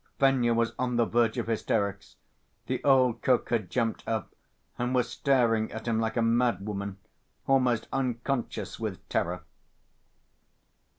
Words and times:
Fenya 0.19 0.55
was 0.55 0.73
on 0.79 0.95
the 0.95 1.05
verge 1.05 1.37
of 1.37 1.45
hysterics. 1.45 2.15
The 2.65 2.83
old 2.83 3.21
cook 3.21 3.51
had 3.51 3.69
jumped 3.69 4.03
up 4.07 4.33
and 4.79 4.95
was 4.95 5.07
staring 5.07 5.71
at 5.71 5.87
him 5.87 5.99
like 5.99 6.17
a 6.17 6.23
mad 6.23 6.65
woman, 6.65 6.97
almost 7.45 7.87
unconscious 7.93 8.79
with 8.79 9.07
terror. 9.09 9.43